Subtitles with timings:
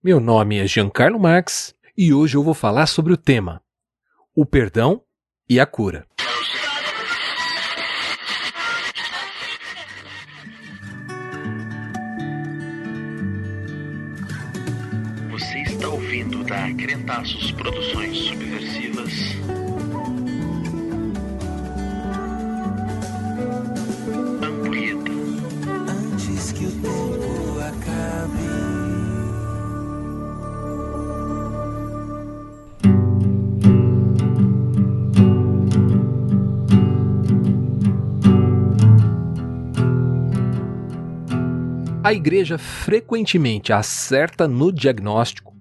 [0.00, 3.60] Meu nome é Giancarlo Marx e hoje eu vou falar sobre o tema:
[4.32, 5.02] o perdão
[5.50, 6.06] e a cura.
[15.32, 19.37] Você está ouvindo da Crentaços Produções Subversivas.
[42.08, 45.54] A igreja frequentemente acerta no diagnóstico,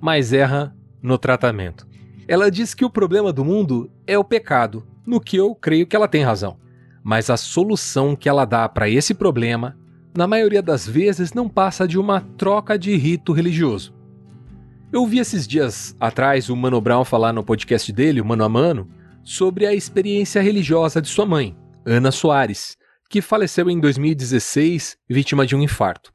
[0.00, 1.86] mas erra no tratamento.
[2.26, 5.94] Ela diz que o problema do mundo é o pecado, no que eu creio que
[5.94, 6.58] ela tem razão.
[7.04, 9.78] Mas a solução que ela dá para esse problema,
[10.12, 13.94] na maioria das vezes, não passa de uma troca de rito religioso.
[14.92, 18.48] Eu vi esses dias atrás o Mano Brown falar no podcast dele, o Mano a
[18.48, 18.88] Mano,
[19.22, 21.56] sobre a experiência religiosa de sua mãe,
[21.86, 22.76] Ana Soares,
[23.12, 26.10] que faleceu em 2016 vítima de um infarto.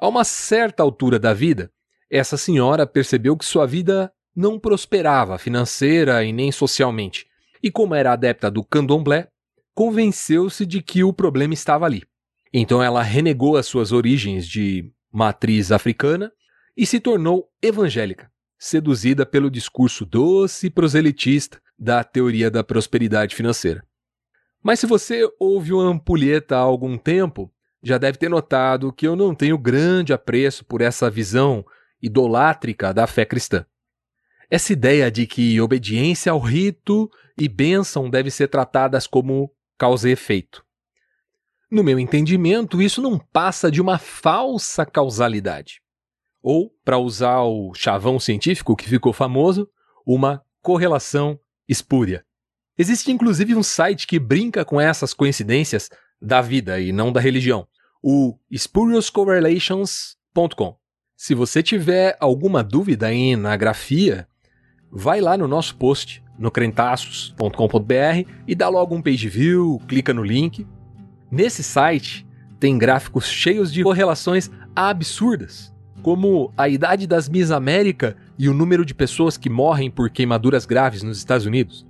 [0.00, 1.72] A uma certa altura da vida,
[2.08, 7.26] essa senhora percebeu que sua vida não prosperava financeira e nem socialmente,
[7.60, 9.26] e como era adepta do candomblé,
[9.74, 12.04] convenceu-se de que o problema estava ali.
[12.52, 16.30] Então ela renegou as suas origens de matriz africana
[16.76, 23.84] e se tornou evangélica, seduzida pelo discurso doce e proselitista da teoria da prosperidade financeira.
[24.64, 29.14] Mas se você ouve o Ampulheta há algum tempo, já deve ter notado que eu
[29.14, 31.62] não tenho grande apreço por essa visão
[32.00, 33.66] idolátrica da fé cristã.
[34.50, 40.12] Essa ideia de que obediência ao rito e bênção devem ser tratadas como causa e
[40.12, 40.64] efeito.
[41.70, 45.82] No meu entendimento, isso não passa de uma falsa causalidade.
[46.42, 49.68] Ou, para usar o chavão científico que ficou famoso,
[50.06, 52.24] uma correlação espúria.
[52.76, 55.88] Existe inclusive um site que brinca com essas coincidências
[56.20, 57.68] da vida e não da religião,
[58.02, 60.76] o spuriouscorrelations.com.
[61.16, 64.26] Se você tiver alguma dúvida na grafia,
[64.90, 70.24] vai lá no nosso post no crentaços.com.br e dá logo um page view, clica no
[70.24, 70.66] link.
[71.30, 72.26] Nesse site
[72.58, 78.84] tem gráficos cheios de correlações absurdas, como a idade das Miss América e o número
[78.84, 81.86] de pessoas que morrem por queimaduras graves nos Estados Unidos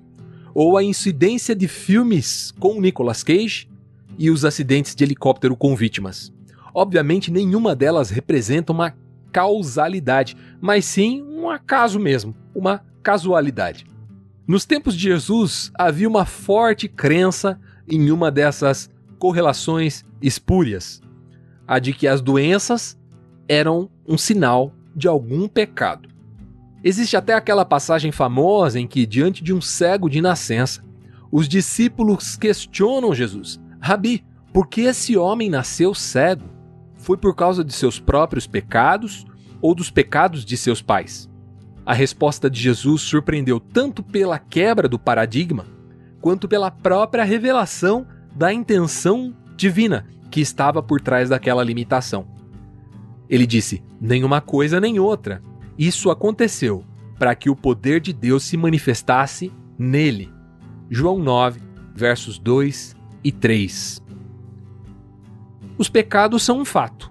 [0.54, 3.68] ou a incidência de filmes com Nicolas Cage
[4.16, 6.32] e os acidentes de helicóptero com vítimas.
[6.72, 8.94] Obviamente, nenhuma delas representa uma
[9.32, 13.84] causalidade, mas sim um acaso mesmo, uma casualidade.
[14.46, 18.88] Nos tempos de Jesus, havia uma forte crença em uma dessas
[19.18, 21.00] correlações espúrias,
[21.66, 22.98] a de que as doenças
[23.48, 26.08] eram um sinal de algum pecado.
[26.86, 30.84] Existe até aquela passagem famosa em que, diante de um cego de nascença,
[31.32, 34.22] os discípulos questionam Jesus: Rabi,
[34.52, 36.44] por que esse homem nasceu cego?
[36.98, 39.24] Foi por causa de seus próprios pecados
[39.62, 41.26] ou dos pecados de seus pais?
[41.86, 45.64] A resposta de Jesus surpreendeu tanto pela quebra do paradigma,
[46.20, 48.06] quanto pela própria revelação
[48.36, 52.26] da intenção divina que estava por trás daquela limitação.
[53.26, 55.40] Ele disse: nenhuma coisa nem outra
[55.78, 56.84] isso aconteceu
[57.18, 60.32] para que o poder de Deus se manifestasse nele.
[60.90, 61.60] João 9,
[61.94, 64.02] versos 2 e 3.
[65.76, 67.10] Os pecados são um fato,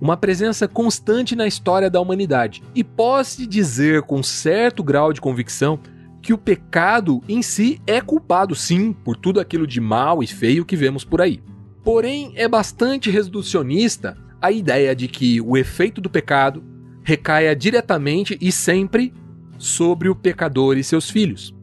[0.00, 5.78] uma presença constante na história da humanidade, e posso dizer com certo grau de convicção
[6.20, 10.64] que o pecado em si é culpado sim por tudo aquilo de mal e feio
[10.64, 11.42] que vemos por aí.
[11.82, 16.62] Porém, é bastante reducionista a ideia de que o efeito do pecado
[17.02, 19.12] recaia diretamente e sempre
[19.58, 21.54] sobre o pecador e seus filhos.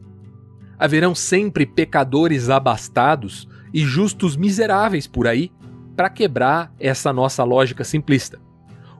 [0.78, 5.50] Haverão sempre pecadores abastados e justos miseráveis por aí
[5.96, 8.38] para quebrar essa nossa lógica simplista.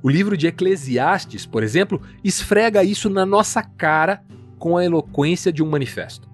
[0.02, 4.22] O livro de Eclesiastes, por exemplo, esfrega isso na nossa cara
[4.58, 6.28] com a eloquência de um manifesto.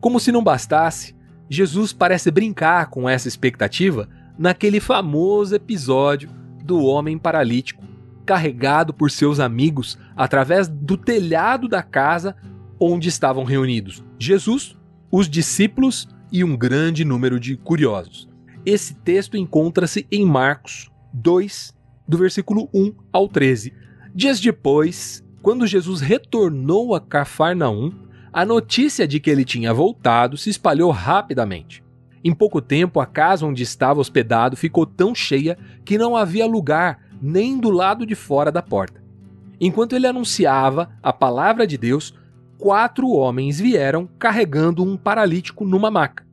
[0.00, 1.14] Como se não bastasse,
[1.48, 4.08] Jesus parece brincar com essa expectativa
[4.38, 6.30] naquele famoso episódio
[6.64, 7.84] do homem paralítico
[8.24, 12.34] carregado por seus amigos através do telhado da casa
[12.80, 14.76] onde estavam reunidos Jesus,
[15.10, 18.28] os discípulos e um grande número de curiosos.
[18.64, 21.74] Esse texto encontra-se em Marcos 2,
[22.08, 23.72] do versículo 1 ao 13.
[24.14, 27.92] Dias depois, quando Jesus retornou a Cafarnaum,
[28.32, 31.84] a notícia de que ele tinha voltado se espalhou rapidamente.
[32.24, 37.03] Em pouco tempo, a casa onde estava hospedado ficou tão cheia que não havia lugar
[37.26, 39.02] nem do lado de fora da porta.
[39.58, 42.12] Enquanto ele anunciava a palavra de Deus,
[42.58, 46.26] quatro homens vieram carregando um paralítico numa maca.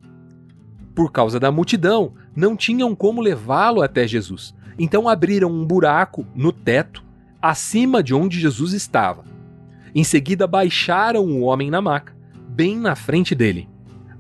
[0.93, 4.53] Por causa da multidão, não tinham como levá-lo até Jesus.
[4.77, 7.01] Então abriram um buraco no teto,
[7.41, 9.23] acima de onde Jesus estava.
[9.95, 12.13] Em seguida, baixaram o homem na maca,
[12.49, 13.69] bem na frente dele.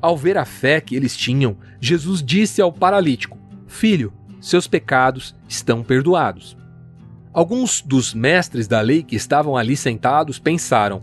[0.01, 3.37] Ao ver a fé que eles tinham, Jesus disse ao paralítico:
[3.67, 6.60] Filho, seus pecados estão perdoados.
[7.33, 11.01] Alguns dos mestres da lei que estavam ali sentados pensaram: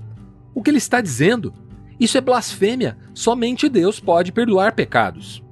[0.54, 1.54] O que ele está dizendo?
[1.98, 2.98] Isso é blasfêmia.
[3.14, 5.42] Somente Deus pode perdoar pecados.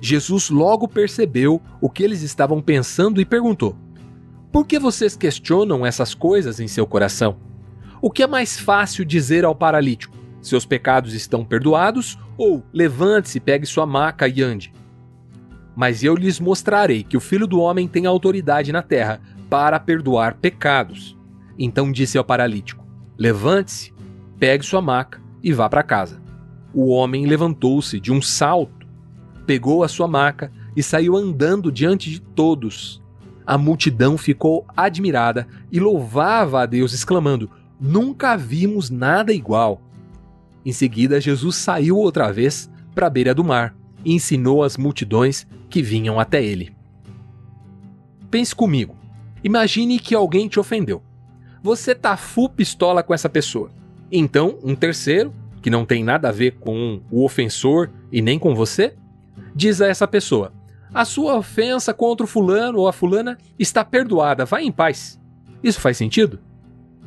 [0.00, 3.76] Jesus logo percebeu o que eles estavam pensando e perguntou:
[4.50, 7.36] Por que vocês questionam essas coisas em seu coração?
[8.00, 10.16] O que é mais fácil dizer ao paralítico?
[10.40, 12.18] Seus pecados estão perdoados?
[12.38, 14.72] Ou levante-se, pegue sua maca e ande?
[15.76, 20.34] Mas eu lhes mostrarei que o filho do homem tem autoridade na terra para perdoar
[20.34, 21.16] pecados.
[21.58, 22.86] Então disse ao paralítico:
[23.16, 23.92] Levante-se,
[24.38, 26.22] pegue sua maca e vá para casa.
[26.72, 28.86] O homem levantou-se de um salto,
[29.46, 33.02] pegou a sua maca e saiu andando diante de todos.
[33.46, 37.50] A multidão ficou admirada e louvava a Deus, exclamando:
[37.80, 39.80] Nunca vimos nada igual.
[40.64, 43.74] Em seguida, Jesus saiu outra vez para a beira do mar
[44.04, 46.76] e ensinou as multidões que vinham até ele.
[48.30, 48.94] Pense comigo.
[49.42, 51.02] Imagine que alguém te ofendeu.
[51.62, 53.70] Você tá full pistola com essa pessoa.
[54.10, 58.54] Então, um terceiro, que não tem nada a ver com o ofensor e nem com
[58.54, 58.94] você,
[59.54, 60.52] diz a essa pessoa:
[60.92, 65.20] A sua ofensa contra o fulano ou a fulana está perdoada, vá em paz.
[65.62, 66.38] Isso faz sentido?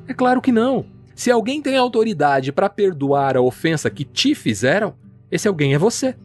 [0.07, 0.85] É claro que não.
[1.15, 4.95] Se alguém tem autoridade para perdoar a ofensa que te fizeram,
[5.29, 6.15] esse alguém é você.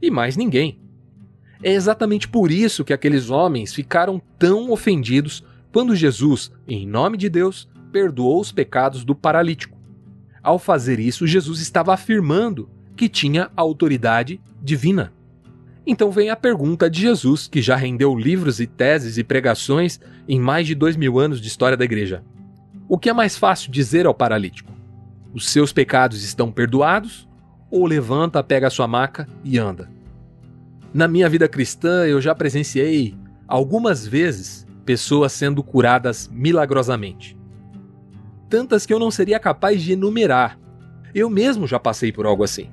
[0.00, 0.80] E mais ninguém.
[1.62, 7.28] É exatamente por isso que aqueles homens ficaram tão ofendidos quando Jesus, em nome de
[7.28, 9.78] Deus, perdoou os pecados do paralítico.
[10.42, 15.12] Ao fazer isso, Jesus estava afirmando que tinha autoridade divina.
[15.86, 20.38] Então vem a pergunta de Jesus, que já rendeu livros e teses e pregações em
[20.38, 22.22] mais de dois mil anos de história da igreja.
[22.88, 24.72] O que é mais fácil dizer ao paralítico?
[25.32, 27.28] Os seus pecados estão perdoados?
[27.70, 29.88] Ou levanta, pega a sua maca e anda?
[30.92, 33.14] Na minha vida cristã, eu já presenciei
[33.46, 37.38] algumas vezes pessoas sendo curadas milagrosamente.
[38.48, 40.58] Tantas que eu não seria capaz de enumerar.
[41.14, 42.68] Eu mesmo já passei por algo assim.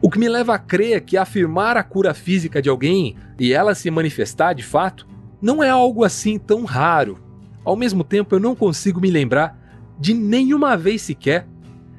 [0.00, 3.74] O que me leva a crer que afirmar a cura física de alguém e ela
[3.74, 5.06] se manifestar de fato
[5.42, 7.30] não é algo assim tão raro
[7.64, 9.56] ao mesmo tempo, eu não consigo me lembrar
[9.98, 11.46] de nenhuma vez sequer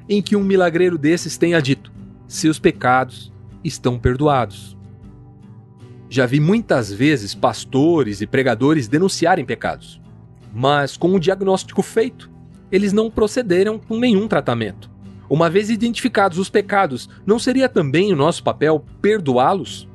[0.08, 1.92] em que um milagreiro desses tenha dito:
[2.26, 3.32] seus pecados
[3.62, 4.76] estão perdoados.
[6.12, 9.98] Já vi muitas vezes pastores e pregadores denunciarem pecados,
[10.52, 12.30] mas com o diagnóstico feito,
[12.70, 14.90] eles não procederam com nenhum tratamento.
[15.26, 19.88] Uma vez identificados os pecados, não seria também o nosso papel perdoá-los?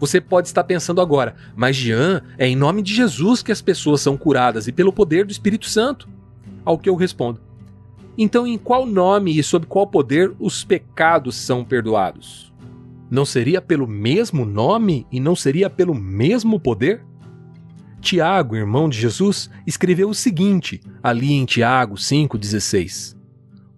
[0.00, 4.00] Você pode estar pensando agora, mas Jean, é em nome de Jesus que as pessoas
[4.00, 6.08] são curadas e pelo poder do Espírito Santo.
[6.64, 7.40] Ao que eu respondo:
[8.18, 12.51] Então, em qual nome e sob qual poder os pecados são perdoados?
[13.12, 17.04] Não seria pelo mesmo nome e não seria pelo mesmo poder?
[18.00, 23.16] Tiago, irmão de Jesus, escreveu o seguinte, ali em Tiago 5,16: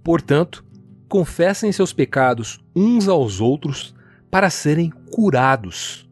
[0.03, 0.65] Portanto,
[1.09, 3.95] confessem seus pecados uns aos outros
[4.31, 6.05] para serem curados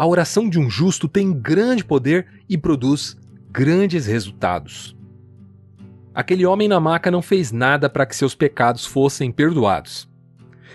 [0.00, 3.18] a oração de um justo tem grande poder e produz
[3.50, 4.96] grandes resultados.
[6.14, 10.08] Aquele homem na maca não fez nada para que seus pecados fossem perdoados.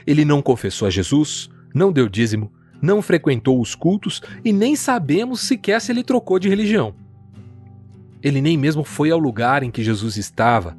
[0.05, 2.49] Ele não confessou a Jesus, não deu dízimo,
[2.81, 6.95] não frequentou os cultos e nem sabemos sequer se ele trocou de religião.
[8.23, 10.77] Ele nem mesmo foi ao lugar em que Jesus estava.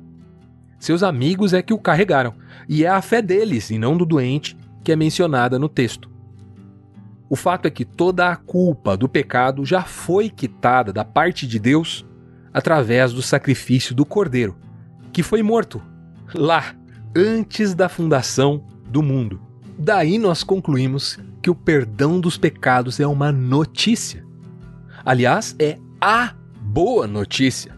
[0.78, 2.34] Seus amigos é que o carregaram,
[2.68, 6.10] e é a fé deles e não do doente que é mencionada no texto.
[7.28, 11.58] O fato é que toda a culpa do pecado já foi quitada da parte de
[11.58, 12.06] Deus
[12.54, 14.56] através do sacrifício do Cordeiro,
[15.12, 15.82] que foi morto
[16.34, 16.74] lá,
[17.14, 19.45] antes da fundação do mundo.
[19.78, 24.24] Daí nós concluímos que o perdão dos pecados é uma notícia.
[25.04, 27.76] Aliás, é a boa notícia,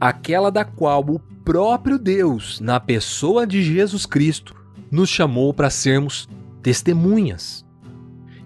[0.00, 4.54] aquela da qual o próprio Deus, na pessoa de Jesus Cristo,
[4.90, 6.28] nos chamou para sermos
[6.62, 7.64] testemunhas.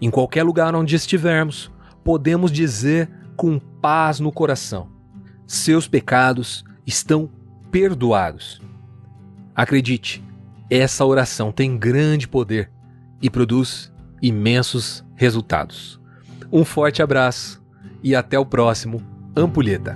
[0.01, 1.71] Em qualquer lugar onde estivermos,
[2.03, 4.89] podemos dizer com paz no coração:
[5.47, 7.31] seus pecados estão
[7.71, 8.63] perdoados.
[9.55, 10.25] Acredite,
[10.71, 12.71] essa oração tem grande poder
[13.21, 13.93] e produz
[14.23, 16.01] imensos resultados.
[16.53, 17.63] Um forte abraço
[18.03, 19.03] e até o próximo
[19.37, 19.95] Ampulheta.